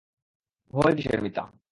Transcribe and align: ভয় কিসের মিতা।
ভয় 0.73 0.93
কিসের 0.95 1.21
মিতা। 1.21 1.43